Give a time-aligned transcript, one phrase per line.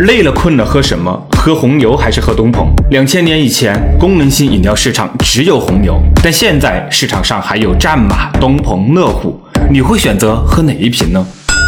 [0.00, 1.28] 累了困了喝什么？
[1.38, 2.68] 喝红牛还是喝东鹏？
[2.90, 11.24] 两千年以前，功能性饮料市场只有红牛，但现在市场上还有战马、东鹏、乐虎，你会选择喝哪一瓶呢？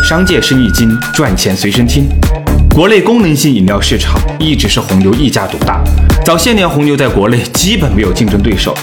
[0.08, 2.08] 商界生意经，赚钱随身听。
[2.74, 5.82] 国内功能性饮料市场一直是红牛一家独大，
[6.24, 8.77] 早些年红牛在国内基本没有竞争对手。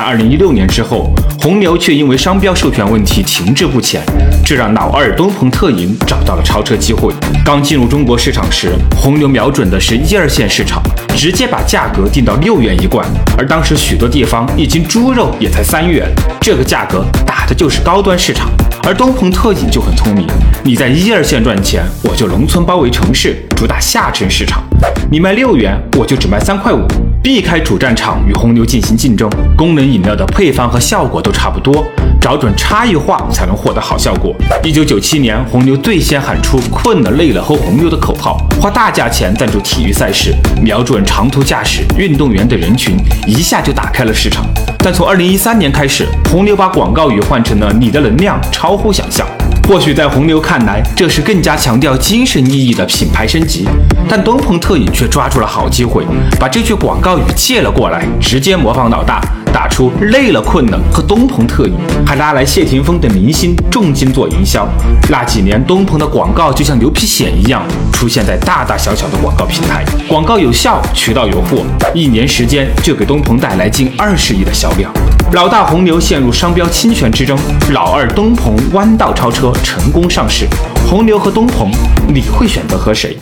[0.00, 4.00] 但二零一六年之后，红牛却因为商标授权问题停滞不前，
[4.46, 7.12] 这让老二东鹏特饮找到了超车机会。
[7.44, 10.80] 刚进入中国市场时，红牛瞄准的是一二线市场，
[11.16, 13.04] 直接把价格定到六元一罐，
[13.36, 16.08] 而当时许多地方一斤猪肉也才三元，
[16.40, 18.48] 这个价格打的就是高端市场。
[18.84, 20.24] 而东鹏特饮就很聪明，
[20.62, 24.62] 你在一二线赚钱，我就农村包围城市，主打下沉市场。
[25.10, 26.86] 你卖六元，我就只卖三块五。
[27.22, 31.82] 避开主战场与红牛进行竞争，功能饮料的配方和效果都差不多，
[32.20, 34.36] 找准差异化才能获得好效果。
[34.62, 42.94] 一九九七年，红牛最先喊出“困了累了喝红牛”的口号，花大价钱赞助体育赛事，瞄准长途驾驶运动员的人群，
[43.26, 44.44] 一下就打开了市场。
[44.80, 49.26] 但从二零一三年开始，红牛把广告语换成了“你的能量超乎想象”。
[49.68, 53.68] 或许在红牛看来，这是更加强调精神意义的品牌升级，
[54.08, 56.06] 但东鹏特饮却抓住了好机会，
[56.40, 59.20] 把这句广告语借了过来，直接模仿老大，
[59.52, 61.74] 打出累了困了和东鹏特饮，
[62.06, 64.66] 还拉来谢霆锋等明星重金做营销。
[65.10, 74.90] 那几年，东鹏的广告就像牛皮癣一样，出现在大大小小的广告平台，广告有效，渠道有货，一年时间就给东鹏带来近二十亿的销量。
[75.32, 77.38] 老大红牛陷入商标侵权之争，
[77.70, 80.46] 老二东鹏弯道超车成功上市。
[80.88, 81.70] 红牛和东鹏，
[82.08, 83.14] 你会选择和谁？